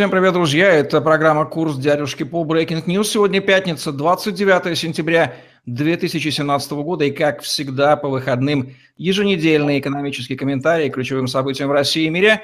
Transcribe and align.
Всем 0.00 0.10
привет, 0.10 0.32
друзья! 0.32 0.72
Это 0.72 1.02
программа 1.02 1.44
«Курс 1.44 1.76
дядюшки 1.76 2.22
по 2.22 2.42
Breaking 2.42 2.86
News». 2.86 3.04
Сегодня 3.04 3.42
пятница, 3.42 3.92
29 3.92 4.78
сентября 4.78 5.36
2017 5.66 6.72
года. 6.72 7.04
И, 7.04 7.10
как 7.10 7.42
всегда, 7.42 7.96
по 7.96 8.08
выходным 8.08 8.74
еженедельные 8.96 9.78
экономические 9.78 10.38
комментарии 10.38 10.88
к 10.88 10.94
ключевым 10.94 11.26
событиям 11.26 11.68
в 11.68 11.72
России 11.72 12.06
и 12.06 12.08
мире. 12.08 12.42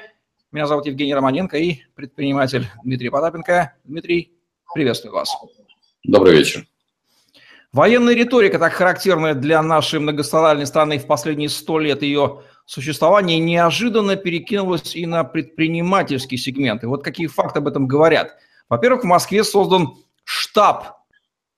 Меня 0.51 0.67
зовут 0.67 0.85
Евгений 0.85 1.15
Романенко 1.15 1.57
и 1.57 1.79
предприниматель 1.95 2.67
Дмитрий 2.83 3.09
Потапенко. 3.09 3.73
Дмитрий, 3.85 4.33
приветствую 4.75 5.15
вас. 5.15 5.35
Добрый 6.03 6.37
вечер. 6.37 6.63
Военная 7.73 8.13
риторика, 8.13 8.59
так 8.59 8.73
характерная 8.73 9.33
для 9.33 9.63
нашей 9.63 9.99
многострадальной 9.99 10.67
страны 10.67 10.99
в 10.99 11.07
последние 11.07 11.49
сто 11.49 11.79
лет 11.79 12.03
ее 12.03 12.43
существования 12.67 13.39
неожиданно 13.39 14.17
перекинулось 14.17 14.95
и 14.95 15.05
на 15.07 15.23
предпринимательский 15.23 16.37
сегмент. 16.37 16.83
И 16.83 16.85
вот 16.85 17.03
какие 17.03 17.25
факты 17.27 17.59
об 17.59 17.67
этом 17.67 17.87
говорят. 17.87 18.35
Во-первых, 18.69 19.03
в 19.03 19.07
Москве 19.07 19.43
создан 19.43 19.95
штаб, 20.25 20.97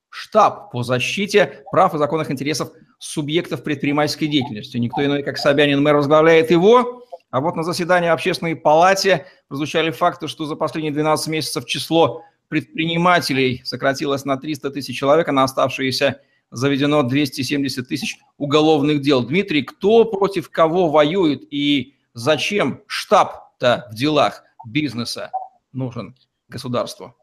штаб 0.09 0.71
по 0.71 0.83
защите 0.83 1.63
прав 1.71 1.95
и 1.95 1.97
законных 1.97 2.31
интересов 2.31 2.71
субъектов 2.99 3.63
предпринимательской 3.63 4.27
деятельности. 4.27 4.77
Никто 4.77 5.03
иной, 5.03 5.23
как 5.23 5.37
Собянин 5.37 5.81
мэр, 5.81 5.95
возглавляет 5.95 6.51
его. 6.51 7.03
А 7.31 7.41
вот 7.41 7.55
на 7.55 7.63
заседании 7.63 8.09
общественной 8.09 8.55
палате 8.55 9.25
прозвучали 9.47 9.91
факты, 9.91 10.27
что 10.27 10.45
за 10.45 10.55
последние 10.55 10.93
12 10.93 11.27
месяцев 11.27 11.65
число 11.65 12.23
предпринимателей 12.49 13.61
сократилось 13.63 14.25
на 14.25 14.37
300 14.37 14.71
тысяч 14.71 14.97
человек, 14.97 15.27
а 15.27 15.31
на 15.31 15.43
оставшиеся 15.43 16.21
заведено 16.51 17.03
270 17.03 17.87
тысяч 17.87 18.17
уголовных 18.37 19.01
дел. 19.01 19.23
Дмитрий, 19.23 19.63
кто 19.63 20.05
против 20.05 20.49
кого 20.49 20.89
воюет 20.89 21.43
и 21.51 21.95
зачем 22.13 22.81
штаб-то 22.87 23.87
в 23.91 23.95
делах 23.95 24.43
бизнеса 24.65 25.31
нужен 25.71 26.15
государству? 26.47 27.15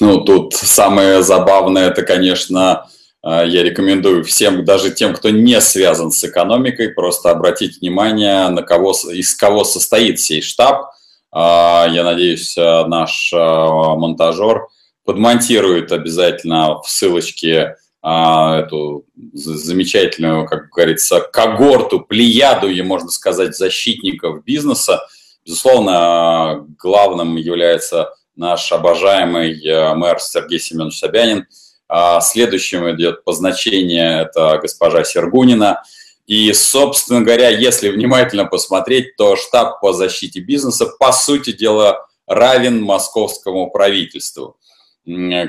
Ну, 0.00 0.20
тут 0.24 0.54
самое 0.54 1.22
забавное, 1.22 1.88
это, 1.88 2.02
конечно, 2.02 2.88
э, 3.22 3.44
я 3.46 3.62
рекомендую 3.62 4.24
всем, 4.24 4.64
даже 4.64 4.90
тем, 4.90 5.14
кто 5.14 5.30
не 5.30 5.60
связан 5.60 6.10
с 6.10 6.24
экономикой, 6.24 6.88
просто 6.88 7.30
обратить 7.30 7.80
внимание, 7.80 8.48
на 8.48 8.62
кого, 8.62 8.92
из 9.12 9.34
кого 9.36 9.64
состоит 9.64 10.18
сей 10.18 10.42
штаб. 10.42 10.90
А, 11.30 11.86
я 11.88 12.02
надеюсь, 12.02 12.56
э, 12.56 12.86
наш 12.86 13.32
э, 13.32 13.36
монтажер 13.36 14.66
подмонтирует 15.04 15.92
обязательно 15.92 16.80
в 16.80 16.88
ссылочке 16.88 17.76
эту 18.02 19.04
замечательную, 19.32 20.46
как 20.46 20.70
говорится, 20.70 21.20
когорту, 21.20 22.00
плеяду, 22.00 22.68
можно 22.84 23.10
сказать, 23.10 23.56
защитников 23.56 24.44
бизнеса. 24.44 25.00
Безусловно, 25.44 26.66
главным 26.78 27.36
является 27.36 28.14
наш 28.36 28.70
обожаемый 28.70 29.60
э, 29.66 29.94
мэр 29.94 30.20
Сергей 30.20 30.60
Семенович 30.60 30.98
Собянин. 30.98 31.46
А 31.88 32.20
следующим 32.20 32.88
идет 32.90 33.24
по 33.24 33.32
значению 33.32 34.20
это 34.20 34.58
госпожа 34.62 35.02
Сергунина. 35.02 35.82
И, 36.26 36.52
собственно 36.52 37.22
говоря, 37.22 37.48
если 37.48 37.88
внимательно 37.88 38.44
посмотреть, 38.44 39.16
то 39.16 39.34
штаб 39.36 39.80
по 39.80 39.92
защите 39.92 40.40
бизнеса, 40.40 40.86
по 40.98 41.10
сути 41.10 41.52
дела, 41.52 42.06
равен 42.26 42.82
московскому 42.82 43.70
правительству 43.70 44.58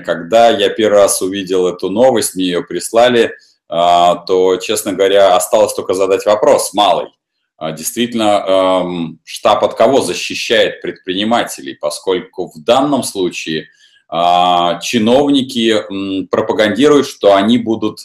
когда 0.05 0.49
я 0.49 0.69
первый 0.69 0.99
раз 0.99 1.21
увидел 1.21 1.67
эту 1.67 1.89
новость, 1.89 2.35
мне 2.35 2.45
ее 2.45 2.63
прислали, 2.63 3.33
а, 3.67 4.15
то, 4.15 4.55
честно 4.57 4.93
говоря, 4.93 5.35
осталось 5.35 5.73
только 5.73 5.93
задать 5.93 6.25
вопрос, 6.25 6.73
малый. 6.73 7.07
А, 7.57 7.71
действительно, 7.71 8.45
эм, 8.47 9.19
штаб 9.25 9.63
от 9.65 9.75
кого 9.75 10.01
защищает 10.01 10.81
предпринимателей, 10.81 11.75
поскольку 11.75 12.49
в 12.49 12.63
данном 12.63 13.03
случае 13.03 13.67
а, 14.07 14.79
чиновники 14.79 16.27
пропагандируют, 16.31 17.07
что 17.07 17.35
они 17.35 17.57
будут 17.57 17.99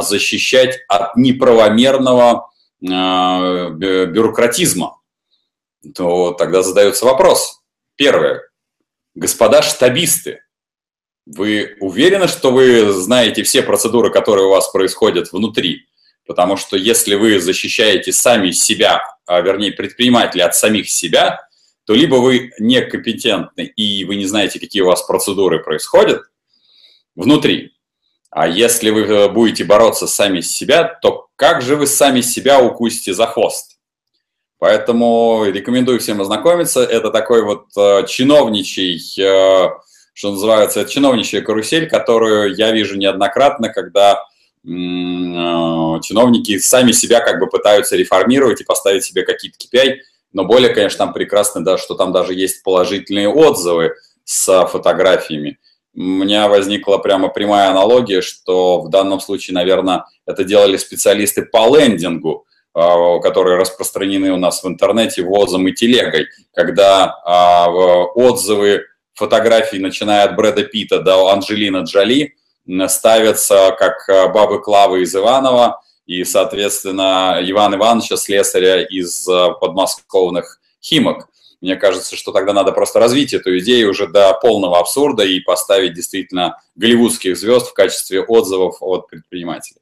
защищать 0.00 0.78
от 0.88 1.14
неправомерного 1.16 2.48
бюрократизма. 2.80 4.96
То 5.94 6.32
тогда 6.32 6.62
задается 6.62 7.04
вопрос. 7.04 7.60
Первое. 7.96 8.40
Господа 9.14 9.60
штабисты, 9.60 10.40
вы 11.36 11.76
уверены, 11.80 12.26
что 12.26 12.50
вы 12.50 12.92
знаете 12.92 13.42
все 13.42 13.62
процедуры, 13.62 14.10
которые 14.10 14.46
у 14.46 14.50
вас 14.50 14.70
происходят 14.70 15.32
внутри? 15.32 15.86
Потому 16.26 16.56
что 16.56 16.76
если 16.76 17.14
вы 17.14 17.40
защищаете 17.40 18.12
сами 18.12 18.50
себя, 18.50 19.02
а 19.26 19.40
вернее 19.40 19.72
предприниматели 19.72 20.40
от 20.40 20.54
самих 20.54 20.88
себя, 20.88 21.38
то 21.84 21.94
либо 21.94 22.16
вы 22.16 22.52
некомпетентны 22.58 23.62
и 23.76 24.04
вы 24.04 24.16
не 24.16 24.26
знаете, 24.26 24.60
какие 24.60 24.82
у 24.82 24.86
вас 24.86 25.02
процедуры 25.02 25.62
происходят 25.62 26.22
внутри, 27.14 27.72
а 28.30 28.46
если 28.46 28.90
вы 28.90 29.02
э, 29.02 29.28
будете 29.28 29.64
бороться 29.64 30.06
сами 30.06 30.40
с 30.40 30.50
себя, 30.50 30.84
то 30.84 31.28
как 31.36 31.62
же 31.62 31.76
вы 31.76 31.86
сами 31.86 32.20
себя 32.20 32.60
укусите 32.60 33.14
за 33.14 33.26
хвост? 33.26 33.78
Поэтому 34.58 35.44
рекомендую 35.46 35.98
всем 36.00 36.20
ознакомиться. 36.20 36.80
Это 36.80 37.10
такой 37.10 37.42
вот 37.42 37.66
э, 37.76 38.06
чиновничий 38.06 39.00
э, 39.18 39.70
что 40.18 40.32
называется, 40.32 40.84
чиновничья 40.84 41.42
карусель, 41.42 41.88
которую 41.88 42.52
я 42.56 42.72
вижу 42.72 42.98
неоднократно, 42.98 43.72
когда 43.72 44.14
э, 44.14 44.66
чиновники 44.66 46.58
сами 46.58 46.90
себя 46.90 47.20
как 47.20 47.38
бы 47.38 47.46
пытаются 47.46 47.94
реформировать 47.94 48.60
и 48.60 48.64
поставить 48.64 49.04
себе 49.04 49.22
какие-то 49.22 49.58
KPI, 49.58 49.98
но 50.32 50.44
более, 50.44 50.74
конечно, 50.74 50.98
там 50.98 51.12
прекрасно, 51.12 51.64
да, 51.64 51.78
что 51.78 51.94
там 51.94 52.10
даже 52.10 52.34
есть 52.34 52.64
положительные 52.64 53.28
отзывы 53.28 53.94
с 54.24 54.66
фотографиями. 54.66 55.60
У 55.94 56.00
меня 56.00 56.48
возникла 56.48 56.98
прямо 56.98 57.28
прямая 57.28 57.70
аналогия, 57.70 58.20
что 58.20 58.80
в 58.80 58.90
данном 58.90 59.20
случае, 59.20 59.54
наверное, 59.54 60.06
это 60.26 60.42
делали 60.42 60.78
специалисты 60.78 61.44
по 61.44 61.78
лендингу, 61.78 62.44
а, 62.74 63.20
которые 63.20 63.56
распространены 63.56 64.32
у 64.32 64.36
нас 64.36 64.64
в 64.64 64.66
интернете 64.66 65.22
ВОЗом 65.22 65.68
и 65.68 65.72
телегой, 65.72 66.26
когда 66.52 67.04
а, 67.24 67.68
отзывы 67.68 68.82
фотографии, 69.18 69.76
начиная 69.76 70.24
от 70.24 70.36
Брэда 70.36 70.64
Питта 70.64 71.00
до 71.00 71.28
Анджелина 71.28 71.82
Джоли, 71.82 72.36
ставятся 72.86 73.74
как 73.78 74.08
э, 74.08 74.28
бабы 74.28 74.62
Клавы 74.62 75.02
из 75.02 75.14
Иванова 75.14 75.80
и, 76.06 76.24
соответственно, 76.24 77.38
Иван 77.42 77.74
Ивановича, 77.74 78.16
слесаря 78.16 78.82
из 78.82 79.26
э, 79.28 79.48
подмосковных 79.60 80.60
Химок. 80.82 81.28
Мне 81.60 81.76
кажется, 81.76 82.14
что 82.14 82.30
тогда 82.30 82.52
надо 82.52 82.72
просто 82.72 83.00
развить 83.00 83.32
эту 83.34 83.58
идею 83.58 83.90
уже 83.90 84.06
до 84.06 84.32
полного 84.34 84.78
абсурда 84.78 85.24
и 85.24 85.40
поставить 85.40 85.94
действительно 85.94 86.60
голливудских 86.76 87.36
звезд 87.36 87.68
в 87.68 87.74
качестве 87.74 88.22
отзывов 88.22 88.76
от 88.80 89.08
предпринимателей. 89.08 89.80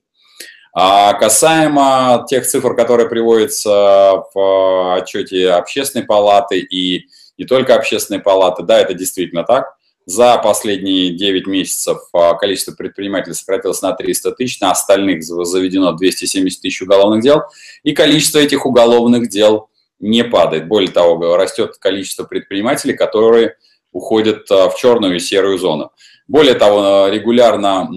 А 0.72 1.14
касаемо 1.14 2.26
тех 2.28 2.46
цифр, 2.46 2.74
которые 2.74 3.08
приводятся 3.08 4.22
в 4.34 4.38
э, 4.38 5.00
отчете 5.00 5.50
общественной 5.50 6.06
палаты 6.06 6.60
и 6.60 7.08
не 7.38 7.44
только 7.44 7.74
общественные 7.74 8.20
палаты. 8.20 8.62
Да, 8.62 8.78
это 8.78 8.94
действительно 8.94 9.44
так. 9.44 9.76
За 10.06 10.38
последние 10.38 11.10
9 11.10 11.48
месяцев 11.48 11.98
а, 12.12 12.34
количество 12.34 12.72
предпринимателей 12.72 13.34
сократилось 13.34 13.82
на 13.82 13.92
300 13.92 14.32
тысяч, 14.32 14.60
на 14.60 14.70
остальных 14.70 15.24
заведено 15.24 15.92
270 15.92 16.62
тысяч 16.62 16.80
уголовных 16.80 17.22
дел, 17.22 17.42
и 17.82 17.92
количество 17.92 18.38
этих 18.38 18.66
уголовных 18.66 19.28
дел 19.28 19.68
не 19.98 20.22
падает. 20.22 20.68
Более 20.68 20.92
того, 20.92 21.36
растет 21.36 21.78
количество 21.78 22.22
предпринимателей, 22.22 22.94
которые 22.94 23.56
уходят 23.90 24.48
а, 24.50 24.68
в 24.68 24.76
черную 24.76 25.16
и 25.16 25.18
серую 25.18 25.58
зону. 25.58 25.90
Более 26.28 26.54
того, 26.54 27.08
регулярно 27.08 27.88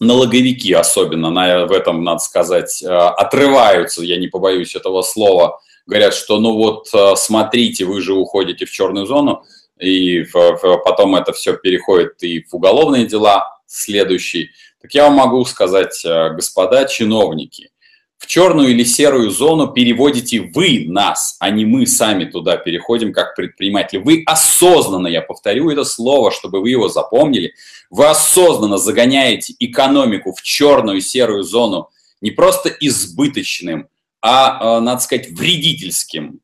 налоговики 0.00 0.72
особенно, 0.72 1.30
на, 1.30 1.66
в 1.66 1.72
этом, 1.72 2.02
надо 2.02 2.18
сказать, 2.18 2.82
а, 2.82 3.10
отрываются, 3.10 4.02
я 4.02 4.16
не 4.18 4.26
побоюсь 4.26 4.74
этого 4.74 5.02
слова, 5.02 5.60
говорят, 5.86 6.14
что 6.14 6.38
ну 6.38 6.54
вот 6.54 6.88
э, 6.92 7.14
смотрите, 7.16 7.84
вы 7.84 8.00
же 8.00 8.14
уходите 8.14 8.66
в 8.66 8.70
черную 8.70 9.06
зону, 9.06 9.44
и 9.78 10.24
потом 10.32 11.16
это 11.16 11.32
все 11.32 11.56
переходит 11.56 12.22
и 12.22 12.44
в 12.44 12.54
уголовные 12.54 13.06
дела 13.06 13.58
следующий. 13.66 14.50
Так 14.80 14.94
я 14.94 15.04
вам 15.04 15.14
могу 15.14 15.44
сказать, 15.44 16.04
э, 16.04 16.30
господа 16.34 16.84
чиновники, 16.86 17.70
в 18.18 18.26
черную 18.26 18.70
или 18.70 18.84
серую 18.84 19.30
зону 19.30 19.68
переводите 19.68 20.40
вы 20.54 20.86
нас, 20.88 21.36
а 21.40 21.50
не 21.50 21.66
мы 21.66 21.86
сами 21.86 22.24
туда 22.24 22.56
переходим 22.56 23.12
как 23.12 23.34
предприниматели. 23.34 24.00
Вы 24.00 24.22
осознанно, 24.24 25.08
я 25.08 25.20
повторю 25.20 25.70
это 25.70 25.84
слово, 25.84 26.30
чтобы 26.30 26.60
вы 26.60 26.70
его 26.70 26.88
запомнили, 26.88 27.52
вы 27.90 28.06
осознанно 28.06 28.78
загоняете 28.78 29.54
экономику 29.58 30.32
в 30.32 30.40
черную 30.42 30.98
и 30.98 31.02
серую 31.02 31.42
зону 31.42 31.90
не 32.22 32.30
просто 32.30 32.70
избыточным, 32.70 33.88
а, 34.26 34.78
э, 34.78 34.80
надо 34.80 35.02
сказать, 35.02 35.28
вредительским, 35.32 36.40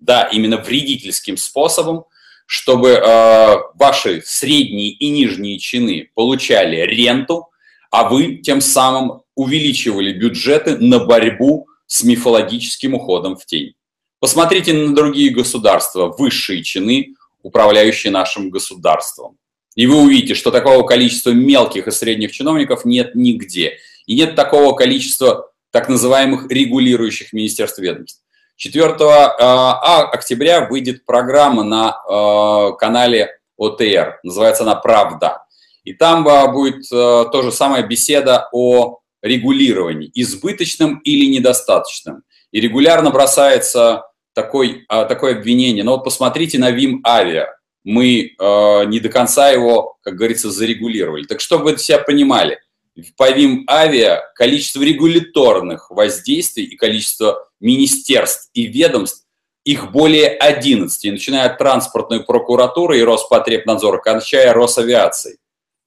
да, 0.00 0.24
именно 0.24 0.56
вредительским 0.56 1.36
способом, 1.36 2.06
чтобы 2.44 2.88
э, 2.88 3.56
ваши 3.76 4.20
средние 4.26 4.90
и 4.90 5.10
нижние 5.10 5.60
чины 5.60 6.10
получали 6.14 6.78
ренту, 6.78 7.46
а 7.92 8.08
вы 8.08 8.38
тем 8.38 8.60
самым 8.60 9.22
увеличивали 9.36 10.12
бюджеты 10.12 10.76
на 10.78 10.98
борьбу 10.98 11.68
с 11.86 12.02
мифологическим 12.02 12.94
уходом 12.94 13.36
в 13.36 13.46
тень. 13.46 13.74
Посмотрите 14.18 14.72
на 14.72 14.92
другие 14.92 15.30
государства. 15.30 16.08
Высшие 16.08 16.64
чины 16.64 17.14
управляющие 17.42 18.12
нашим 18.12 18.50
государством. 18.50 19.36
И 19.76 19.86
вы 19.86 20.02
увидите, 20.02 20.34
что 20.34 20.50
такого 20.50 20.84
количества 20.84 21.30
мелких 21.30 21.86
и 21.86 21.92
средних 21.92 22.32
чиновников 22.32 22.84
нет 22.84 23.14
нигде. 23.14 23.78
И 24.06 24.16
нет 24.16 24.34
такого 24.34 24.74
количества 24.74 25.49
так 25.70 25.88
называемых 25.88 26.50
регулирующих 26.50 27.32
министерств 27.32 27.78
ведомств. 27.78 28.22
4 28.56 28.84
а, 28.84 29.36
а, 29.38 30.02
октября 30.10 30.66
выйдет 30.66 31.06
программа 31.06 31.62
на 31.62 31.90
а, 31.92 32.72
канале 32.72 33.38
ОТР, 33.56 34.20
называется 34.22 34.64
она 34.64 34.74
«Правда». 34.74 35.44
И 35.82 35.94
там 35.94 36.24
будет 36.52 36.88
то 36.90 37.42
же 37.42 37.50
самое 37.50 37.84
беседа 37.86 38.48
о 38.52 38.98
регулировании, 39.22 40.10
избыточным 40.14 40.98
или 40.98 41.24
недостаточным. 41.34 42.22
И 42.52 42.60
регулярно 42.60 43.10
бросается 43.10 44.04
такой, 44.34 44.84
такое 44.88 45.38
обвинение. 45.38 45.82
Но 45.82 45.92
вот 45.92 46.04
посмотрите 46.04 46.58
на 46.58 46.70
ВИМ 46.70 47.00
Авиа. 47.02 47.54
Мы 47.82 48.36
не 48.38 49.00
до 49.00 49.08
конца 49.08 49.48
его, 49.48 49.96
как 50.02 50.16
говорится, 50.16 50.50
зарегулировали. 50.50 51.24
Так 51.24 51.40
чтобы 51.40 51.64
вы 51.64 51.78
себя 51.78 51.98
понимали– 51.98 52.58
по 53.16 53.30
ВИМ 53.30 53.64
Авиа 53.68 54.22
количество 54.34 54.82
регуляторных 54.82 55.90
воздействий 55.90 56.64
и 56.64 56.76
количество 56.76 57.48
министерств 57.60 58.50
и 58.54 58.66
ведомств, 58.66 59.26
их 59.64 59.92
более 59.92 60.28
11, 60.28 61.12
начиная 61.12 61.46
от 61.46 61.58
транспортной 61.58 62.24
прокуратуры 62.24 62.98
и 62.98 63.02
Роспотребнадзора, 63.02 63.98
кончая 63.98 64.52
Росавиацией. 64.52 65.38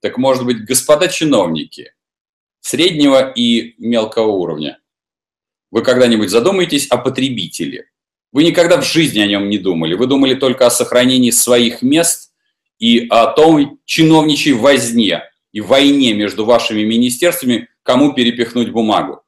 Так 0.01 0.17
может 0.17 0.45
быть, 0.45 0.63
господа 0.63 1.07
чиновники 1.07 1.93
среднего 2.61 3.31
и 3.31 3.75
мелкого 3.77 4.27
уровня, 4.27 4.79
вы 5.71 5.81
когда-нибудь 5.81 6.29
задумаетесь 6.29 6.87
о 6.87 6.97
потребителе? 6.97 7.87
Вы 8.31 8.43
никогда 8.43 8.79
в 8.79 8.85
жизни 8.85 9.19
о 9.19 9.27
нем 9.27 9.49
не 9.49 9.57
думали. 9.57 9.95
Вы 9.95 10.07
думали 10.07 10.35
только 10.35 10.67
о 10.67 10.71
сохранении 10.71 11.31
своих 11.31 11.81
мест 11.81 12.31
и 12.79 13.07
о 13.09 13.27
том 13.27 13.79
чиновничьей 13.85 14.55
возне, 14.55 15.23
и 15.53 15.61
войне 15.61 16.13
между 16.13 16.43
вашими 16.43 16.81
министерствами, 16.83 17.69
кому 17.83 18.13
перепихнуть 18.13 18.71
бумагу. 18.71 19.21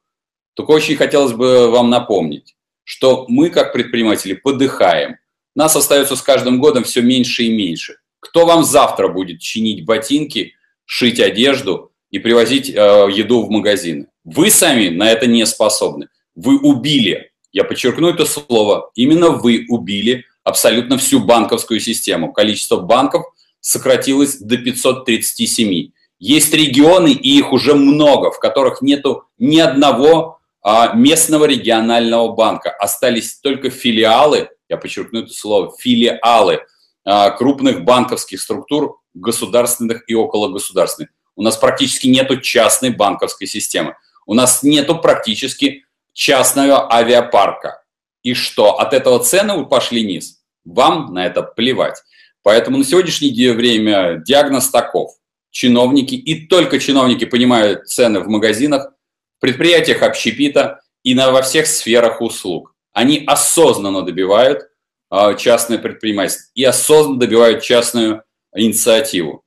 Только 0.55 0.71
очень 0.71 0.95
хотелось 0.95 1.33
бы 1.33 1.69
вам 1.69 1.89
напомнить, 1.89 2.55
что 2.83 3.25
мы, 3.29 3.49
как 3.49 3.71
предприниматели, 3.71 4.33
подыхаем. 4.33 5.17
Нас 5.55 5.75
остается 5.75 6.15
с 6.15 6.21
каждым 6.21 6.59
годом 6.59 6.83
все 6.83 7.01
меньше 7.01 7.43
и 7.43 7.55
меньше. 7.55 7.97
Кто 8.19 8.45
вам 8.45 8.63
завтра 8.63 9.07
будет 9.07 9.39
чинить 9.39 9.85
ботинки, 9.85 10.53
шить 10.85 11.19
одежду 11.19 11.91
и 12.09 12.19
привозить 12.19 12.69
э, 12.69 12.73
еду 12.73 13.43
в 13.43 13.49
магазины? 13.49 14.07
Вы 14.23 14.49
сами 14.49 14.89
на 14.89 15.09
это 15.11 15.27
не 15.27 15.45
способны. 15.45 16.07
Вы 16.33 16.57
убили, 16.57 17.31
я 17.51 17.63
подчеркну 17.63 18.09
это 18.09 18.25
слово, 18.25 18.91
именно 18.95 19.29
вы 19.29 19.65
убили 19.69 20.25
абсолютно 20.43 20.97
всю 20.97 21.19
банковскую 21.19 21.79
систему. 21.79 22.33
Количество 22.33 22.77
банков 22.77 23.25
сократилось 23.59 24.37
до 24.37 24.57
537. 24.57 25.91
Есть 26.19 26.53
регионы, 26.53 27.11
и 27.11 27.37
их 27.37 27.51
уже 27.51 27.73
много, 27.73 28.31
в 28.31 28.39
которых 28.39 28.81
нету 28.81 29.25
ни 29.37 29.59
одного 29.59 30.39
а, 30.61 30.93
местного 30.93 31.45
регионального 31.45 32.29
банка. 32.29 32.71
Остались 32.71 33.39
только 33.39 33.69
филиалы, 33.69 34.49
я 34.69 34.77
подчеркну 34.77 35.21
это 35.21 35.33
слово, 35.33 35.73
филиалы 35.77 36.61
а, 37.03 37.31
крупных 37.31 37.83
банковских 37.83 38.39
структур, 38.41 38.99
государственных 39.13 40.09
и 40.09 40.15
окологосударственных. 40.15 41.09
У 41.35 41.41
нас 41.41 41.57
практически 41.57 42.07
нету 42.07 42.39
частной 42.39 42.91
банковской 42.91 43.45
системы. 43.45 43.95
У 44.25 44.33
нас 44.33 44.63
нету 44.63 44.97
практически 44.97 45.83
частного 46.13 46.91
авиапарка. 46.91 47.83
И 48.23 48.33
что, 48.33 48.79
от 48.79 48.93
этого 48.93 49.19
цены 49.19 49.65
пошли 49.65 50.03
вниз? 50.03 50.41
Вам 50.63 51.13
на 51.13 51.25
это 51.25 51.43
плевать. 51.43 52.01
Поэтому 52.41 52.77
на 52.77 52.85
сегодняшнее 52.85 53.53
время 53.53 54.23
диагноз 54.25 54.69
таков– 54.69 55.11
чиновники, 55.55 56.15
и 56.15 56.47
только 56.47 56.79
чиновники 56.79 57.23
понимают 57.23 57.87
цены 57.87 58.19
в 58.19 58.27
магазинах, 58.27 58.91
в 59.37 59.39
предприятиях 59.39 60.01
общепита 60.01 60.81
и 61.01 61.15
на, 61.15 61.31
во 61.31 61.41
всех 61.41 61.67
сферах 61.67 62.19
услуг. 62.19 62.75
Они 62.91 63.23
осознанно 63.25 64.01
добивают 64.01 64.63
э, 65.09 65.37
частное 65.37 65.77
предпринимательство 65.77 66.51
и 66.55 66.63
осознанно 66.65 67.21
добивают 67.21 67.63
частную 67.63 68.23
инициативу. 68.53 69.45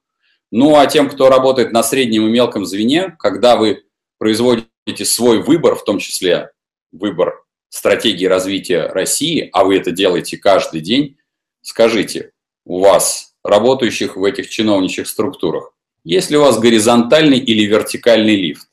Ну 0.50 0.76
а 0.76 0.86
тем, 0.86 1.10
кто 1.10 1.28
работает 1.28 1.72
на 1.72 1.82
среднем 1.82 2.26
и 2.26 2.30
мелком 2.30 2.64
звене, 2.64 3.14
когда 3.18 3.56
вы 3.56 3.84
производите 4.16 5.04
свой 5.04 5.42
выбор, 5.42 5.74
в 5.74 5.84
том 5.84 5.98
числе 5.98 6.52
выбор 6.90 7.44
стратегии 7.68 8.24
развития 8.24 8.86
России, 8.86 9.50
а 9.52 9.62
вы 9.62 9.76
это 9.76 9.90
делаете 9.90 10.38
каждый 10.38 10.80
день, 10.80 11.18
скажите, 11.60 12.32
у 12.64 12.80
вас, 12.80 13.34
работающих 13.44 14.16
в 14.16 14.24
этих 14.24 14.48
чиновничьих 14.48 15.06
структурах, 15.06 15.74
есть 16.08 16.30
ли 16.30 16.38
у 16.38 16.40
вас 16.40 16.58
горизонтальный 16.58 17.38
или 17.38 17.66
вертикальный 17.66 18.34
лифт? 18.34 18.66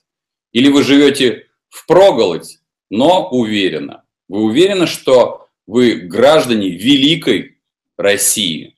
Или 0.54 0.70
вы 0.70 0.84
живете 0.84 1.48
в 1.68 1.86
проголодь, 1.86 2.60
но 2.90 3.28
уверенно. 3.28 4.06
Вы 4.30 4.44
уверены, 4.44 4.88
что 4.88 5.50
вы 5.68 5.96
граждане 5.96 6.70
великой 6.70 7.58
России 7.98 8.78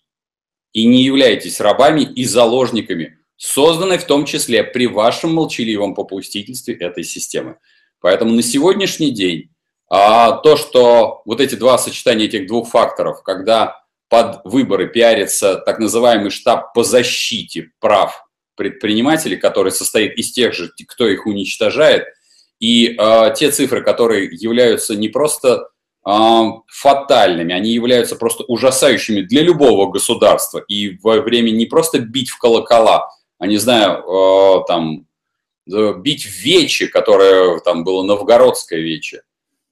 и 0.74 0.88
не 0.88 1.04
являетесь 1.04 1.60
рабами 1.60 2.02
и 2.02 2.26
заложниками, 2.26 3.20
созданной 3.36 4.00
в 4.00 4.06
том 4.06 4.26
числе 4.26 4.64
при 4.64 4.88
вашем 4.88 5.36
молчаливом 5.36 5.94
попустительстве 5.94 6.74
этой 6.74 7.04
системы. 7.04 7.58
Поэтому 8.02 8.32
на 8.32 8.42
сегодняшний 8.42 9.12
день 9.12 9.52
а, 9.88 10.32
то, 10.32 10.58
что 10.58 11.22
вот 11.26 11.42
эти 11.42 11.54
два 11.54 11.78
сочетания 11.78 12.26
этих 12.26 12.48
двух 12.48 12.70
факторов, 12.72 13.22
когда 13.22 13.84
под 14.10 14.42
выборы 14.46 14.88
пиарится 14.88 15.58
так 15.58 15.78
называемый 15.78 16.32
штаб 16.32 16.74
по 16.74 16.84
защите 16.84 17.70
прав 17.80 18.27
предпринимателей, 18.58 19.38
который 19.38 19.72
состоит 19.72 20.18
из 20.18 20.32
тех 20.32 20.54
же, 20.54 20.72
кто 20.88 21.08
их 21.08 21.26
уничтожает, 21.26 22.06
и 22.60 22.96
э, 22.98 23.34
те 23.36 23.52
цифры, 23.52 23.84
которые 23.84 24.30
являются 24.32 24.96
не 24.96 25.10
просто 25.10 25.70
э, 26.06 26.42
фатальными, 26.68 27.54
они 27.54 27.72
являются 27.72 28.16
просто 28.16 28.44
ужасающими 28.44 29.22
для 29.22 29.44
любого 29.44 29.92
государства. 29.92 30.60
И 30.68 30.98
во 31.04 31.22
время 31.22 31.52
не 31.52 31.66
просто 31.68 32.00
бить 32.00 32.30
в 32.30 32.40
колокола, 32.40 33.10
а 33.38 33.48
не 33.48 33.58
знаю, 33.58 34.04
э, 34.04 34.64
там, 34.68 35.06
бить 35.68 36.26
в 36.26 36.40
вече, 36.40 36.88
которое 36.88 37.60
там 37.60 37.84
было 37.84 38.02
новгородское 38.02 38.80
вече. 38.80 39.22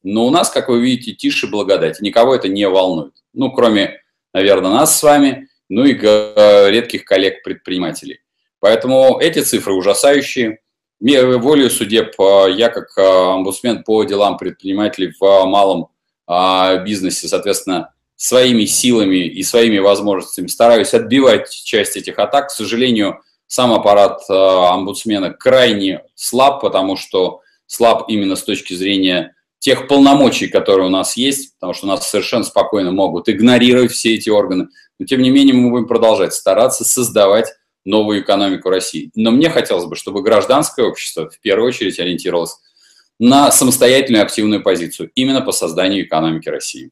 Но 0.03 0.27
у 0.27 0.29
нас, 0.29 0.51
как 0.51 0.69
вы 0.69 0.81
видите, 0.81 1.13
тише 1.13 1.47
благодать. 1.47 2.01
Никого 2.01 2.35
это 2.35 2.49
не 2.49 2.67
волнует. 2.67 3.13
Ну, 3.33 3.51
кроме, 3.51 4.01
наверное, 4.33 4.71
нас 4.71 4.99
с 4.99 5.01
вами, 5.01 5.47
ну 5.69 5.85
и 5.85 5.93
редких 5.93 7.05
коллег-предпринимателей. 7.05 8.19
Поэтому 8.65 9.19
эти 9.19 9.43
цифры 9.43 9.73
ужасающие. 9.73 10.57
Волею 10.99 11.69
судеб 11.69 12.19
а, 12.19 12.47
я 12.47 12.69
как 12.69 12.97
а, 12.97 13.35
омбудсмен 13.35 13.83
по 13.83 14.03
делам 14.05 14.37
предпринимателей 14.37 15.13
в 15.19 15.45
малом 15.45 15.89
а, 16.25 16.77
бизнесе, 16.77 17.27
соответственно, 17.27 17.93
своими 18.15 18.65
силами 18.65 19.17
и 19.17 19.43
своими 19.43 19.77
возможностями 19.77 20.47
стараюсь 20.47 20.95
отбивать 20.95 21.51
часть 21.51 21.95
этих 21.95 22.17
атак. 22.17 22.47
К 22.47 22.49
сожалению, 22.49 23.19
сам 23.45 23.71
аппарат 23.71 24.27
омбудсмена 24.29 25.29
крайне 25.29 26.01
слаб, 26.15 26.59
потому 26.59 26.97
что 26.97 27.41
слаб 27.67 28.05
именно 28.07 28.35
с 28.35 28.41
точки 28.41 28.73
зрения 28.73 29.35
тех 29.59 29.87
полномочий, 29.87 30.47
которые 30.47 30.87
у 30.87 30.91
нас 30.91 31.17
есть, 31.17 31.53
потому 31.53 31.75
что 31.75 31.85
нас 31.85 32.09
совершенно 32.09 32.43
спокойно 32.43 32.91
могут 32.91 33.29
игнорировать 33.29 33.91
все 33.91 34.15
эти 34.15 34.31
органы. 34.31 34.69
Но 34.97 35.05
тем 35.05 35.21
не 35.21 35.29
менее 35.29 35.53
мы 35.53 35.69
будем 35.69 35.87
продолжать 35.87 36.33
стараться 36.33 36.83
создавать 36.83 37.53
новую 37.85 38.21
экономику 38.21 38.69
России. 38.69 39.11
Но 39.15 39.31
мне 39.31 39.49
хотелось 39.49 39.85
бы, 39.85 39.95
чтобы 39.95 40.21
гражданское 40.23 40.85
общество 40.85 41.29
в 41.29 41.39
первую 41.39 41.67
очередь 41.67 41.99
ориентировалось 41.99 42.57
на 43.19 43.51
самостоятельную 43.51 44.23
активную 44.23 44.61
позицию 44.61 45.11
именно 45.15 45.41
по 45.41 45.51
созданию 45.51 46.05
экономики 46.05 46.49
России. 46.49 46.91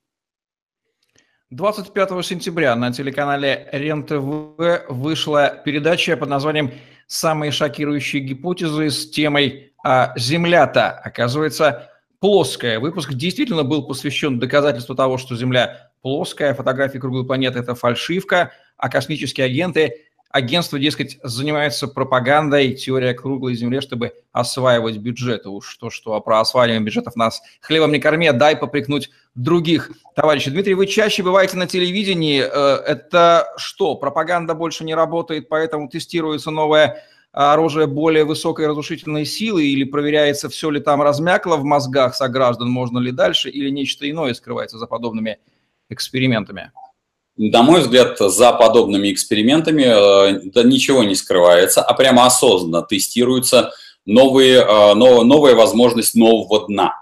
25 1.50 2.26
сентября 2.26 2.76
на 2.76 2.92
телеканале 2.92 3.68
РЕН-ТВ 3.72 4.90
вышла 4.90 5.62
передача 5.64 6.18
под 6.18 6.30
названием 6.30 6.72
«Самые 7.08 7.52
шокирующие 7.52 8.24
гипотезы» 8.24 8.90
с 8.90 9.10
темой 9.10 9.74
а 9.84 10.14
«Земля-то, 10.18 10.92
оказывается, 10.92 11.92
плоская». 12.20 12.80
Выпуск 12.80 13.14
действительно 13.14 13.64
был 13.64 13.86
посвящен 13.86 14.40
доказательству 14.40 14.96
того, 14.96 15.18
что 15.18 15.36
Земля 15.36 15.92
плоская, 16.02 16.54
фотографии 16.54 16.98
круглой 16.98 17.26
планеты– 17.26 17.60
это 17.60 17.76
фальшивка, 17.76 18.52
а 18.78 18.90
космические 18.90 19.46
агенты 19.46 20.08
агентство, 20.34 20.80
дескать, 20.80 21.20
занимается 21.22 21.88
пропагандой, 21.88 22.74
теория 22.74 23.14
круглой 23.14 23.54
земли, 23.54 23.80
чтобы 23.82 24.14
осваивать 24.32 24.98
бюджеты. 24.98 25.50
Уж 25.50 25.78
то, 25.78 25.92
что 25.92 26.20
про 26.22 26.40
осваивание 26.40 26.82
бюджетов 26.82 27.16
нас 27.16 27.44
хлебом 27.62 27.92
не 27.92 28.00
корми, 28.00 28.28
а 28.28 28.34
дай 28.34 28.58
попрекнуть 28.58 29.12
других 29.36 29.92
товарищей. 30.16 30.50
Дмитрий, 30.50 30.74
вы 30.74 30.88
чаще 30.88 31.22
бываете 31.22 31.56
на 31.56 31.68
телевидении. 31.68 32.42
Э, 32.42 32.82
это 32.84 33.54
что, 33.58 33.96
пропаганда 33.96 34.56
больше 34.56 34.84
не 34.84 34.96
работает, 34.96 35.50
поэтому 35.50 35.88
тестируется 35.88 36.50
новое 36.50 37.04
оружие 37.32 37.86
более 37.86 38.26
высокой 38.26 38.66
разрушительной 38.66 39.26
силы 39.26 39.64
или 39.64 39.84
проверяется, 39.84 40.50
все 40.50 40.72
ли 40.72 40.80
там 40.80 41.04
размякло 41.04 41.58
в 41.58 41.64
мозгах 41.64 42.16
сограждан, 42.16 42.70
можно 42.70 42.98
ли 42.98 43.12
дальше, 43.12 43.52
или 43.52 43.70
нечто 43.70 44.10
иное 44.10 44.34
скрывается 44.34 44.80
за 44.80 44.88
подобными 44.88 45.38
экспериментами? 45.90 46.72
На 47.38 47.64
мой 47.64 47.82
взгляд, 47.82 48.18
за 48.20 48.54
подобными 48.54 49.12
экспериментами 49.12 49.84
э, 49.84 50.42
да, 50.54 50.64
ничего 50.64 51.04
не 51.04 51.16
скрывается, 51.16 51.82
а 51.82 51.94
прямо 51.94 52.26
осознанно 52.26 52.84
тестируется 52.84 53.74
новые, 54.06 54.60
э, 54.60 54.94
новая 54.94 55.56
возможность 55.56 56.16
нового 56.16 56.68
дна. 56.68 56.94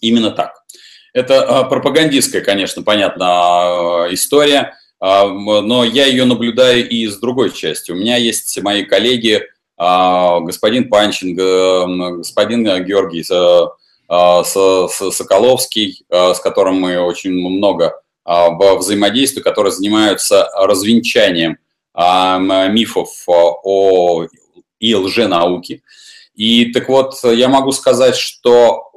Именно 0.00 0.30
так. 0.30 0.54
Это 1.12 1.34
э, 1.34 1.68
пропагандистская, 1.68 2.40
конечно, 2.40 2.82
понятно, 2.82 4.06
история, 4.10 4.74
но 5.00 5.84
я 5.84 6.06
ее 6.06 6.24
наблюдаю 6.24 6.88
и 6.88 7.06
с 7.06 7.18
другой 7.18 7.52
части. 7.52 7.92
У 7.92 7.94
меня 7.94 8.16
есть 8.16 8.60
мои 8.62 8.84
коллеги, 8.84 9.44
господин 9.76 10.88
Панчин, 10.88 11.36
господин 11.36 12.64
Георгий 12.84 13.22
Соколовский, 15.12 16.04
с 16.10 16.40
которым 16.40 16.80
мы 16.80 16.98
очень 16.98 17.30
много 17.30 18.02
а, 18.28 18.50
в 18.50 18.78
взаимодействии, 18.80 19.40
которые 19.40 19.72
занимаются 19.72 20.50
развенчанием 20.54 21.56
а, 21.94 22.38
мифов 22.68 23.08
о 23.26 24.26
и 24.78 24.94
лженауки. 24.94 25.82
И 26.34 26.66
так 26.66 26.90
вот, 26.90 27.14
я 27.24 27.48
могу 27.48 27.72
сказать, 27.72 28.16
что 28.16 28.92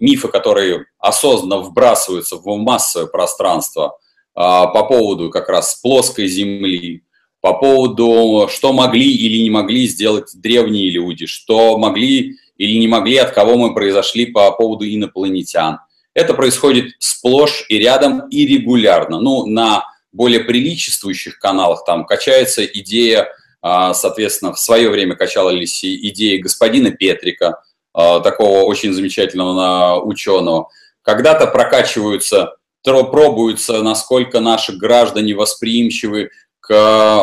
мифы, 0.00 0.26
которые 0.26 0.86
осознанно 0.98 1.58
вбрасываются 1.58 2.36
в 2.36 2.44
массовое 2.56 3.06
пространство 3.06 3.98
а, 4.34 4.66
по 4.66 4.82
поводу 4.82 5.30
как 5.30 5.48
раз 5.48 5.76
плоской 5.76 6.26
Земли, 6.26 7.04
по 7.40 7.54
поводу, 7.54 8.48
что 8.50 8.72
могли 8.72 9.14
или 9.14 9.44
не 9.44 9.50
могли 9.50 9.86
сделать 9.86 10.32
древние 10.34 10.90
люди, 10.90 11.26
что 11.26 11.78
могли 11.78 12.36
или 12.56 12.78
не 12.78 12.88
могли, 12.88 13.16
от 13.18 13.30
кого 13.30 13.56
мы 13.56 13.74
произошли 13.74 14.26
по 14.26 14.50
поводу 14.50 14.84
инопланетян– 14.84 15.78
это 16.18 16.34
происходит 16.34 16.94
сплошь 16.98 17.64
и 17.68 17.78
рядом 17.78 18.28
и 18.28 18.44
регулярно. 18.44 19.20
Ну, 19.20 19.46
на 19.46 19.84
более 20.10 20.40
приличествующих 20.40 21.38
каналах 21.38 21.84
там 21.84 22.04
качается 22.06 22.64
идея, 22.64 23.28
а, 23.62 23.94
соответственно, 23.94 24.52
в 24.52 24.58
свое 24.58 24.90
время 24.90 25.14
качалась 25.14 25.84
идея 25.84 26.42
господина 26.42 26.90
Петрика, 26.90 27.62
а, 27.94 28.18
такого 28.18 28.62
очень 28.62 28.92
замечательного 28.92 30.00
ученого. 30.02 30.70
Когда-то 31.02 31.46
прокачиваются, 31.46 32.56
пробуются, 32.82 33.82
насколько 33.82 34.40
наши 34.40 34.76
граждане 34.76 35.36
восприимчивы 35.36 36.30
к 36.58 36.72
а, 36.72 37.22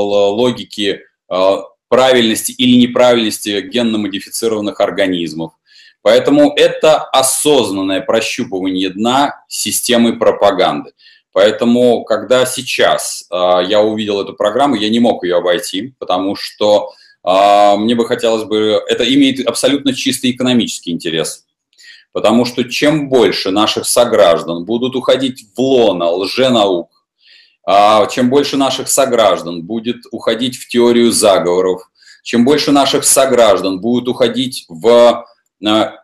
логике 0.00 1.02
правильности 1.88 2.52
или 2.52 2.76
неправильности 2.76 3.60
генно-модифицированных 3.60 4.80
организмов. 4.80 5.52
Поэтому 6.02 6.52
это 6.56 6.98
осознанное 6.98 8.00
прощупывание 8.00 8.90
дна 8.90 9.44
системы 9.48 10.18
пропаганды. 10.18 10.92
Поэтому, 11.32 12.04
когда 12.04 12.44
сейчас 12.44 13.24
э, 13.30 13.34
я 13.66 13.80
увидел 13.80 14.20
эту 14.20 14.34
программу, 14.34 14.74
я 14.74 14.90
не 14.90 15.00
мог 15.00 15.24
ее 15.24 15.36
обойти, 15.36 15.94
потому 15.98 16.36
что 16.36 16.92
э, 17.24 17.76
мне 17.76 17.94
бы 17.94 18.06
хотелось 18.06 18.44
бы... 18.44 18.82
Это 18.86 19.04
имеет 19.14 19.46
абсолютно 19.46 19.94
чистый 19.94 20.32
экономический 20.32 20.90
интерес. 20.90 21.46
Потому 22.12 22.44
что 22.44 22.64
чем 22.64 23.08
больше 23.08 23.50
наших 23.50 23.86
сограждан 23.86 24.66
будут 24.66 24.94
уходить 24.94 25.46
в 25.56 25.60
лоно 25.60 26.10
лженаук, 26.10 26.90
э, 27.66 28.06
чем 28.10 28.28
больше 28.28 28.58
наших 28.58 28.88
сограждан 28.88 29.62
будет 29.62 30.02
уходить 30.10 30.58
в 30.58 30.68
теорию 30.68 31.12
заговоров, 31.12 31.90
чем 32.22 32.44
больше 32.44 32.72
наших 32.72 33.04
сограждан 33.04 33.80
будет 33.80 34.06
уходить 34.08 34.66
в 34.68 35.24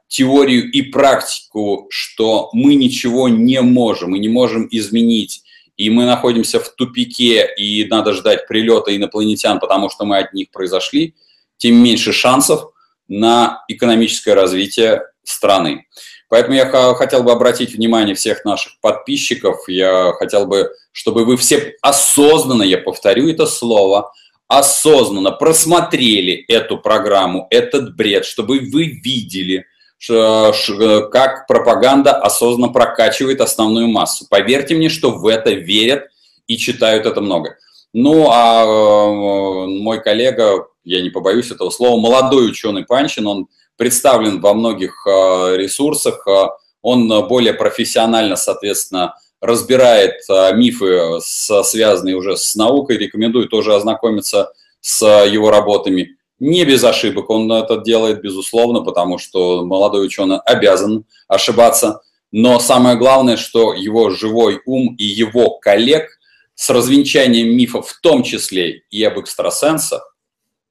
теорию 0.09 0.71
и 0.71 0.83
практику, 0.83 1.87
что 1.91 2.49
мы 2.53 2.75
ничего 2.75 3.29
не 3.29 3.61
можем, 3.61 4.13
мы 4.13 4.19
не 4.19 4.29
можем 4.29 4.67
изменить, 4.71 5.43
и 5.77 5.91
мы 5.91 6.07
находимся 6.07 6.61
в 6.61 6.69
тупике, 6.71 7.49
и 7.57 7.85
надо 7.87 8.13
ждать 8.13 8.49
прилета 8.49 8.97
инопланетян, 8.97 9.61
потому 9.61 9.91
что 9.91 10.05
мы 10.05 10.19
от 10.19 10.33
них 10.33 10.51
произошли, 10.51 11.15
тем 11.57 11.77
меньше 11.77 12.13
шансов 12.13 12.73
на 13.07 13.65
экономическое 13.69 14.35
развитие 14.35 15.03
страны. 15.23 15.87
Поэтому 16.29 16.57
я 16.57 16.67
хотел 16.95 17.23
бы 17.23 17.33
обратить 17.33 17.75
внимание 17.75 18.15
всех 18.15 18.45
наших 18.45 18.79
подписчиков, 18.81 19.67
я 19.69 20.13
хотел 20.19 20.47
бы, 20.47 20.71
чтобы 20.93 21.25
вы 21.25 21.37
все 21.37 21.75
осознанно, 21.81 22.63
я 22.63 22.79
повторю 22.79 23.29
это 23.29 23.47
слово, 23.47 24.13
осознанно 24.49 25.31
просмотрели 25.31 26.45
эту 26.49 26.79
программу, 26.79 27.47
этот 27.51 27.95
бред, 27.95 28.25
чтобы 28.25 28.59
вы 28.59 28.87
видели, 28.87 29.67
как 30.07 31.47
пропаганда 31.47 32.13
осознанно 32.13 32.73
прокачивает 32.73 33.41
основную 33.41 33.89
массу. 33.89 34.27
Поверьте 34.29 34.75
мне, 34.75 34.89
что 34.89 35.11
в 35.11 35.27
это 35.27 35.51
верят 35.51 36.09
и 36.47 36.57
читают 36.57 37.05
это 37.05 37.21
много. 37.21 37.57
Ну, 37.93 38.29
а 38.31 38.65
э, 38.65 39.67
мой 39.67 40.03
коллега, 40.03 40.67
я 40.85 41.01
не 41.03 41.11
побоюсь 41.11 41.51
этого 41.51 41.71
слова, 41.71 41.99
молодой 41.99 42.51
ученый 42.51 42.85
Панчин, 42.85 43.27
он 43.27 43.49
представлен 43.77 44.41
во 44.41 44.55
многих 44.55 45.07
э, 45.07 45.57
ресурсах, 45.57 46.27
э, 46.27 46.49
он 46.83 47.09
более 47.29 47.55
профессионально, 47.55 48.37
соответственно, 48.37 49.15
разбирает 49.41 50.15
а, 50.29 50.53
мифы, 50.53 51.21
связанные 51.21 52.17
уже 52.17 52.37
с 52.37 52.55
наукой, 52.55 52.99
рекомендую 52.99 53.49
тоже 53.49 53.75
ознакомиться 53.75 54.53
с 54.81 55.05
его 55.27 55.51
работами. 55.51 56.17
Не 56.41 56.65
без 56.65 56.85
ошибок 56.85 57.31
он 57.31 57.51
это 57.51 57.79
делает, 57.79 58.21
безусловно, 58.21 58.83
потому 58.83 59.19
что 59.19 59.65
молодой 59.65 60.07
ученый 60.07 60.39
обязан 60.39 61.05
ошибаться. 61.27 62.01
Но 62.31 62.61
самое 62.61 62.97
главное, 62.97 63.37
что 63.37 63.75
его 63.75 64.11
живой 64.11 64.61
ум 64.67 64.95
и 64.97 65.05
его 65.05 65.59
коллег 65.59 66.19
с 66.55 66.71
развенчанием 66.71 67.57
мифов, 67.57 67.89
в 67.89 68.01
том 68.01 68.23
числе 68.23 68.83
и 68.91 69.03
об 69.03 69.19
экстрасенсах, 69.19 70.17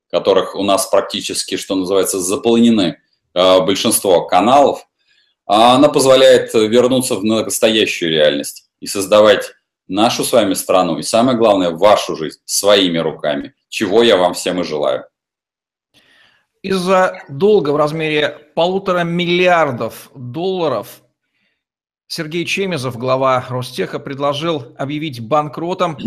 которых 0.10 0.56
у 0.56 0.64
нас 0.64 0.88
практически, 0.88 1.58
что 1.58 1.76
называется, 1.76 2.20
заполнены 2.20 3.00
большинство 3.34 4.26
каналов, 4.26 4.88
а 5.48 5.76
она 5.76 5.88
позволяет 5.88 6.54
вернуться 6.54 7.16
в 7.16 7.24
настоящую 7.24 8.12
реальность 8.12 8.70
и 8.82 8.86
создавать 8.86 9.54
нашу 9.88 10.26
с 10.26 10.34
вами 10.34 10.54
страну 10.54 10.98
и, 10.98 11.04
самое 11.04 11.38
главное, 11.38 11.72
вашу 11.72 12.16
жизнь 12.18 12.40
своими 12.46 12.98
руками, 12.98 13.56
чего 13.70 14.04
я 14.04 14.18
вам 14.18 14.34
всем 14.34 14.60
и 14.60 14.64
желаю. 14.64 15.06
Из-за 16.62 17.24
долга 17.30 17.70
в 17.70 17.78
размере 17.78 18.52
полутора 18.56 19.04
миллиардов 19.04 20.12
долларов 20.14 21.02
Сергей 22.08 22.46
Чемезов, 22.46 22.98
глава 22.98 23.46
Ростеха, 23.48 24.00
предложил 24.00 24.76
объявить 24.78 25.26
банкротом 25.26 25.98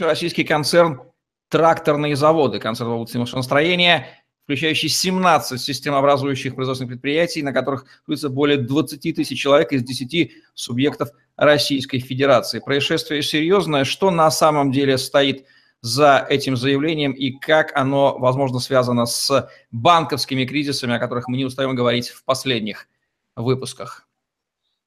российский 0.00 0.44
концерн 0.44 1.02
«Тракторные 1.48 2.14
заводы», 2.14 2.60
концерн 2.60 3.04
машиностроения– 3.14 4.06
включающий 4.50 4.88
17 4.88 5.60
системообразующих 5.60 6.56
производственных 6.56 6.94
предприятий, 6.94 7.40
на 7.40 7.52
которых 7.52 7.84
трудится 8.04 8.28
более 8.28 8.58
20 8.58 9.14
тысяч 9.14 9.40
человек 9.40 9.70
из 9.72 9.84
10 9.84 10.32
субъектов 10.54 11.10
Российской 11.36 12.00
Федерации. 12.00 12.58
Происшествие 12.58 13.22
серьезное. 13.22 13.84
Что 13.84 14.10
на 14.10 14.28
самом 14.32 14.72
деле 14.72 14.98
стоит 14.98 15.46
за 15.82 16.26
этим 16.28 16.56
заявлением 16.56 17.12
и 17.12 17.30
как 17.30 17.70
оно, 17.76 18.18
возможно, 18.18 18.58
связано 18.58 19.06
с 19.06 19.48
банковскими 19.70 20.44
кризисами, 20.44 20.96
о 20.96 20.98
которых 20.98 21.28
мы 21.28 21.36
не 21.36 21.44
устаем 21.44 21.76
говорить 21.76 22.08
в 22.08 22.24
последних 22.24 22.88
выпусках? 23.36 24.08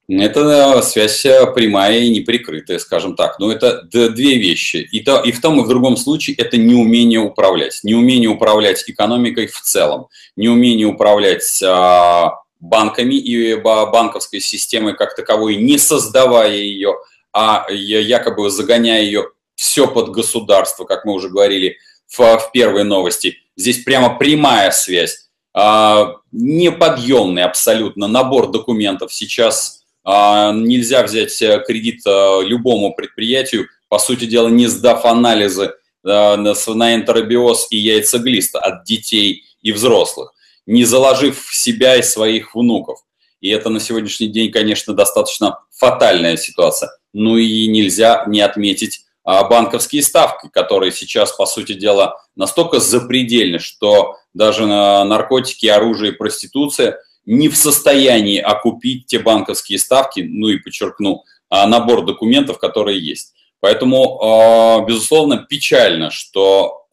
Это 0.10 0.82
связь 0.82 1.26
э, 1.26 1.48
прямая 1.54 2.00
и 2.00 2.10
неприкрытая, 2.10 2.78
скажем 2.80 3.16
так. 3.16 3.40
Но 3.40 3.52
это 3.52 3.84
две 3.84 4.38
вещи. 4.38 4.88
И, 4.92 5.00
то, 5.00 5.22
и 5.22 5.32
в 5.32 5.40
том, 5.40 5.60
и 5.60 5.64
в 5.64 5.68
другом 5.68 5.96
случае 5.96 6.36
это 6.36 6.58
неумение 6.58 7.20
управлять. 7.20 7.80
Неумение 7.84 8.30
управлять 8.30 8.84
экономикой 8.88 9.48
в 9.48 9.62
целом. 9.62 10.08
Неумение 10.36 10.88
управлять 10.88 11.64
а, 11.64 12.42
банками 12.60 13.16
и 13.16 13.56
банковской 13.56 14.42
системой 14.42 14.96
как 14.96 15.16
таковой, 15.16 15.56
не 15.56 15.78
создавая 15.78 16.52
ее, 16.52 16.96
а 17.32 17.66
якобы 17.70 18.50
загоняя 18.50 19.02
ее 19.02 19.30
все 19.56 19.88
под 19.88 20.10
государство, 20.12 20.84
как 20.84 21.06
мы 21.06 21.14
уже 21.14 21.30
говорили 21.30 21.78
в, 22.08 22.20
в 22.20 22.52
первой 22.52 22.84
новости. 22.84 23.38
Здесь 23.56 23.84
прямо 23.84 24.18
прямая 24.18 24.72
связь. 24.72 25.30
А, 25.54 26.16
неподъемный 26.34 27.44
абсолютно 27.44 28.08
набор 28.08 28.52
документов 28.52 29.14
сейчас 29.14 29.83
нельзя 30.06 31.04
взять 31.04 31.42
э, 31.42 31.64
кредит 31.66 32.02
э, 32.06 32.42
любому 32.44 32.94
предприятию, 32.94 33.68
по 33.88 34.00
сути 34.00 34.26
дела, 34.26 34.50
не 34.50 34.68
сдав 34.68 35.06
анализы 35.06 35.74
э, 36.04 36.36
на 36.36 36.96
энтеробиоз 36.96 37.68
и 37.70 37.78
яйцеглиста 37.78 38.60
от 38.60 38.84
детей 38.84 39.44
и 39.62 39.72
взрослых, 39.72 40.34
не 40.66 40.84
заложив 40.84 41.46
в 41.46 41.56
себя 41.56 41.96
и 41.96 42.02
своих 42.02 42.54
внуков. 42.54 43.00
И 43.40 43.50
это 43.50 43.70
на 43.70 43.80
сегодняшний 43.80 44.28
день, 44.28 44.52
конечно, 44.52 44.94
достаточно 44.94 45.60
фатальная 45.72 46.38
ситуация. 46.38 46.90
Ну 47.14 47.38
и 47.38 47.68
нельзя 47.68 48.24
не 48.28 48.42
отметить 48.42 49.02
а, 49.26 49.44
банковские 49.44 50.02
ставки, 50.02 50.50
которые 50.50 50.92
сейчас, 50.92 51.34
по 51.34 51.46
сути 51.46 51.74
дела, 51.74 52.22
настолько 52.36 52.80
запредельны, 52.80 53.60
что 53.60 54.16
даже 54.34 54.66
наркотики, 54.66 55.68
оружие 55.68 56.14
и 56.14 56.16
проституция– 56.16 56.98
не 57.26 57.50
в 57.50 57.56
состоянии 57.56 58.40
окупить 58.40 59.06
те 59.08 59.20
банковские 59.20 59.80
ставки, 59.80 60.22
ну 60.22 60.50
и 60.50 60.58
подчеркну, 60.58 61.24
набор 61.50 62.06
документов, 62.06 62.58
которые 62.60 63.00
есть. 63.00 63.34
Поэтому, 63.60 64.86
безусловно, 64.88 65.46
печально, 65.50 66.10
что 66.10 66.86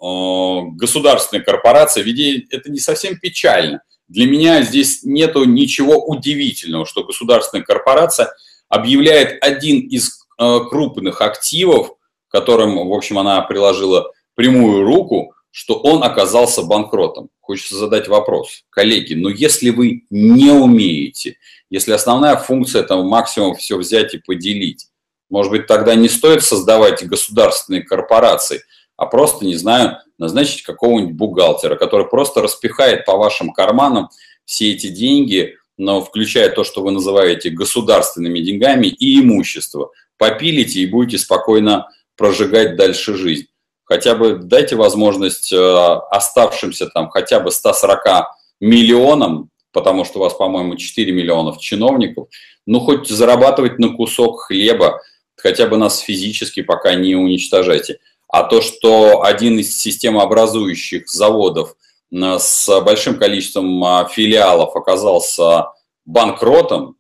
государственная 0.76 1.44
корпорация, 1.44 2.04
ведь 2.04 2.46
это 2.52 2.70
не 2.70 2.78
совсем 2.78 3.18
печально. 3.18 3.82
Для 4.08 4.26
меня 4.26 4.62
здесь 4.62 5.02
нету 5.02 5.44
ничего 5.44 6.04
удивительного, 6.04 6.86
что 6.86 7.04
государственная 7.04 7.64
корпорация 7.64 8.32
объявляет 8.68 9.42
один 9.42 9.80
из 9.80 10.26
крупных 10.36 11.20
активов, 11.20 11.92
которым, 12.28 12.88
в 12.88 12.92
общем, 12.92 13.18
она 13.18 13.40
приложила 13.42 14.12
прямую 14.34 14.84
руку, 14.84 15.34
что 15.50 15.74
он 15.74 16.02
оказался 16.02 16.62
банкротом. 16.62 17.28
Хочется 17.40 17.76
задать 17.76 18.08
вопрос. 18.08 18.64
Коллеги, 18.70 19.14
но 19.14 19.28
если 19.28 19.70
вы 19.70 20.04
не 20.10 20.50
умеете, 20.50 21.36
если 21.70 21.92
основная 21.92 22.36
функция 22.36 22.82
там 22.82 23.06
максимум 23.06 23.54
все 23.56 23.76
взять 23.76 24.14
и 24.14 24.18
поделить, 24.18 24.86
может 25.28 25.52
быть, 25.52 25.66
тогда 25.66 25.94
не 25.94 26.08
стоит 26.08 26.42
создавать 26.42 27.06
государственные 27.06 27.82
корпорации, 27.82 28.62
а 28.96 29.06
просто, 29.06 29.44
не 29.44 29.54
знаю, 29.54 29.98
назначить 30.18 30.62
какого-нибудь 30.62 31.14
бухгалтера, 31.14 31.76
который 31.76 32.06
просто 32.06 32.42
распихает 32.42 33.04
по 33.04 33.16
вашим 33.16 33.52
карманам 33.52 34.10
все 34.44 34.72
эти 34.72 34.88
деньги, 34.88 35.56
но 35.78 36.02
включая 36.02 36.50
то, 36.50 36.64
что 36.64 36.82
вы 36.82 36.90
называете 36.90 37.50
государственными 37.50 38.40
деньгами 38.40 38.88
и 38.88 39.20
имущество. 39.20 39.92
Попилите 40.18 40.80
и 40.80 40.86
будете 40.86 41.18
спокойно 41.18 41.88
прожигать 42.16 42.76
дальше 42.76 43.14
жизнь 43.14 43.46
хотя 43.90 44.14
бы 44.14 44.34
дайте 44.36 44.76
возможность 44.76 45.52
э, 45.52 45.56
оставшимся 45.56 46.86
там 46.86 47.10
хотя 47.10 47.40
бы 47.40 47.50
140 47.50 48.28
миллионам, 48.60 49.50
потому 49.72 50.04
что 50.04 50.20
у 50.20 50.22
вас, 50.22 50.32
по-моему, 50.34 50.76
4 50.76 51.10
миллионов 51.10 51.58
чиновников, 51.58 52.28
ну, 52.66 52.78
хоть 52.78 53.08
зарабатывать 53.08 53.80
на 53.80 53.88
кусок 53.88 54.42
хлеба, 54.42 55.02
хотя 55.34 55.66
бы 55.66 55.76
нас 55.76 55.98
физически 55.98 56.62
пока 56.62 56.94
не 56.94 57.16
уничтожайте. 57.16 57.98
А 58.28 58.44
то, 58.44 58.60
что 58.60 59.24
один 59.24 59.58
из 59.58 59.76
системообразующих 59.76 61.08
заводов 61.08 61.74
э, 62.12 62.38
с 62.38 62.80
большим 62.82 63.18
количеством 63.18 63.82
э, 63.82 64.06
филиалов 64.08 64.76
оказался 64.76 65.72
банкротом, 66.04 66.96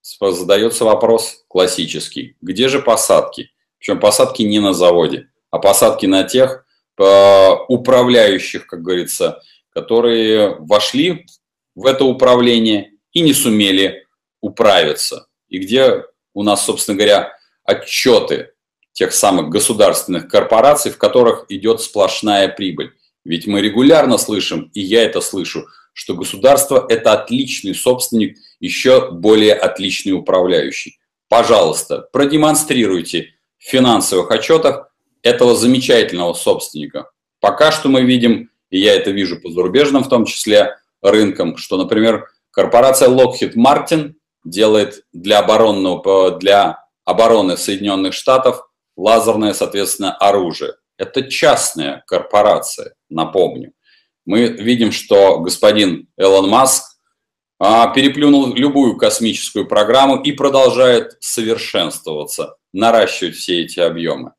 задается 0.00 0.86
вопрос 0.86 1.44
классический. 1.48 2.34
Где 2.40 2.68
же 2.68 2.80
посадки? 2.80 3.50
Причем 3.78 4.00
посадки 4.00 4.40
не 4.40 4.58
на 4.58 4.72
заводе 4.72 5.28
а 5.56 5.58
посадки 5.58 6.06
на 6.06 6.22
тех 6.24 6.66
э, 6.98 7.50
управляющих, 7.68 8.66
как 8.66 8.82
говорится, 8.82 9.40
которые 9.70 10.56
вошли 10.58 11.26
в 11.74 11.86
это 11.86 12.04
управление 12.04 12.92
и 13.12 13.20
не 13.20 13.32
сумели 13.32 14.06
управиться. 14.40 15.26
И 15.48 15.58
где 15.58 16.04
у 16.34 16.42
нас, 16.42 16.64
собственно 16.64 16.96
говоря, 16.96 17.32
отчеты 17.64 18.52
тех 18.92 19.12
самых 19.12 19.48
государственных 19.48 20.28
корпораций, 20.28 20.90
в 20.90 20.98
которых 20.98 21.46
идет 21.48 21.80
сплошная 21.80 22.48
прибыль. 22.48 22.92
Ведь 23.24 23.46
мы 23.46 23.60
регулярно 23.60 24.18
слышим, 24.18 24.70
и 24.72 24.80
я 24.80 25.02
это 25.02 25.20
слышу, 25.20 25.66
что 25.92 26.14
государство– 26.14 26.86
это 26.88 27.12
отличный 27.12 27.74
собственник, 27.74 28.36
еще 28.60 29.10
более 29.10 29.54
отличный 29.54 30.12
управляющий. 30.12 30.98
Пожалуйста, 31.28 32.08
продемонстрируйте 32.12 33.34
в 33.58 33.64
финансовых 33.64 34.30
отчетах 34.30 34.92
этого 35.26 35.56
замечательного 35.56 36.34
собственника. 36.34 37.10
Пока 37.40 37.72
что 37.72 37.88
мы 37.88 38.02
видим, 38.02 38.50
и 38.70 38.78
я 38.78 38.94
это 38.94 39.10
вижу 39.10 39.40
по 39.40 39.50
зарубежным 39.50 40.04
в 40.04 40.08
том 40.08 40.24
числе 40.24 40.76
рынкам, 41.02 41.56
что, 41.56 41.76
например, 41.76 42.28
корпорация 42.52 43.08
Lockheed 43.08 43.54
Martin 43.54 44.14
делает 44.44 45.04
для, 45.12 45.40
оборонного, 45.40 46.38
для 46.38 46.84
обороны 47.04 47.56
Соединенных 47.56 48.14
Штатов 48.14 48.68
лазерное, 48.96 49.52
соответственно, 49.52 50.16
оружие. 50.16 50.74
Это 50.96 51.28
частная 51.28 52.04
корпорация, 52.06 52.94
напомню. 53.10 53.72
Мы 54.24 54.46
видим, 54.46 54.92
что 54.92 55.40
господин 55.40 56.08
Элон 56.16 56.48
Маск 56.48 56.84
а, 57.58 57.88
переплюнул 57.88 58.54
любую 58.54 58.96
космическую 58.96 59.66
программу 59.66 60.22
и 60.22 60.32
продолжает 60.32 61.16
совершенствоваться, 61.20 62.56
наращивать 62.72 63.34
все 63.34 63.62
эти 63.62 63.80
объемы 63.80 64.32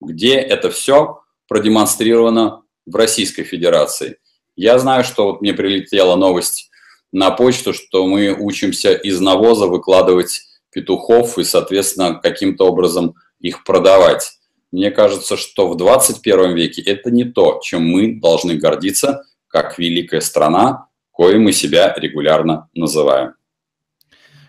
где 0.00 0.34
это 0.34 0.70
все 0.70 1.22
продемонстрировано 1.48 2.62
в 2.86 2.94
Российской 2.94 3.42
Федерации. 3.42 4.18
Я 4.56 4.78
знаю, 4.78 5.04
что 5.04 5.26
вот 5.26 5.40
мне 5.40 5.52
прилетела 5.52 6.16
новость 6.16 6.70
на 7.12 7.30
почту, 7.30 7.72
что 7.72 8.06
мы 8.06 8.36
учимся 8.38 8.92
из 8.92 9.20
навоза 9.20 9.66
выкладывать 9.66 10.42
петухов 10.70 11.38
и, 11.38 11.44
соответственно, 11.44 12.14
каким-то 12.14 12.66
образом 12.66 13.14
их 13.40 13.64
продавать. 13.64 14.32
Мне 14.72 14.90
кажется, 14.90 15.36
что 15.36 15.68
в 15.68 15.76
21 15.76 16.54
веке 16.54 16.82
это 16.82 17.10
не 17.10 17.24
то, 17.24 17.60
чем 17.62 17.82
мы 17.82 18.20
должны 18.20 18.54
гордиться, 18.54 19.24
как 19.48 19.78
великая 19.78 20.20
страна, 20.20 20.86
кое 21.12 21.38
мы 21.38 21.52
себя 21.52 21.92
регулярно 21.96 22.68
называем. 22.74 23.34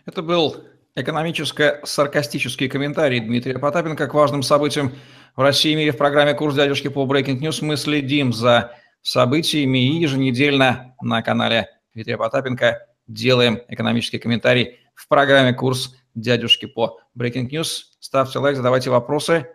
Это 0.05 0.21
был 0.21 0.57
экономическо-саркастический 0.95 2.67
комментарий 2.67 3.19
Дмитрия 3.19 3.57
Потапенко 3.57 4.07
к 4.07 4.13
важным 4.13 4.43
событиям 4.43 4.93
в 5.35 5.41
России 5.41 5.71
и 5.71 5.75
мире 5.75 5.91
в 5.91 5.97
программе 5.97 6.33
«Курс 6.33 6.55
дядюшки» 6.55 6.89
по 6.89 7.05
Breaking 7.05 7.39
News. 7.39 7.63
Мы 7.63 7.77
следим 7.77 8.33
за 8.33 8.75
событиями 9.01 9.79
и 9.79 10.01
еженедельно 10.01 10.95
на 11.01 11.21
канале 11.21 11.69
Дмитрия 11.93 12.17
Потапенко 12.17 12.85
делаем 13.07 13.61
экономический 13.67 14.19
комментарий 14.19 14.79
в 14.93 15.07
программе 15.07 15.53
«Курс 15.53 15.95
дядюшки» 16.15 16.65
по 16.65 16.99
Breaking 17.17 17.49
News. 17.49 17.83
Ставьте 17.99 18.39
лайк, 18.39 18.57
задавайте 18.57 18.89
вопросы, 18.89 19.47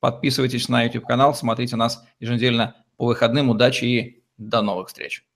подписывайтесь 0.00 0.68
на 0.68 0.84
YouTube-канал, 0.84 1.34
смотрите 1.34 1.76
нас 1.76 2.02
еженедельно 2.18 2.76
по 2.96 3.06
выходным. 3.06 3.50
Удачи 3.50 3.84
и 3.84 4.24
до 4.38 4.62
новых 4.62 4.88
встреч! 4.88 5.29